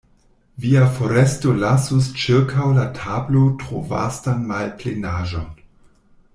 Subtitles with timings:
[0.63, 5.49] Via foresto lasus ĉirkaŭ la tablo tro vastan malplenaĵon.